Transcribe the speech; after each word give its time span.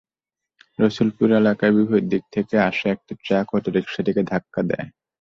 রসুলপুর 0.79 1.29
এলাকায় 1.33 1.73
বিপরীত 1.75 2.05
দিক 2.11 2.23
থেকে 2.35 2.55
আসা 2.69 2.87
একটি 2.95 3.13
ট্রাক 3.23 3.47
অটোরিকশাটিকে 3.57 4.21
ধাক্কা 4.31 4.61
দেয়। 4.69 4.87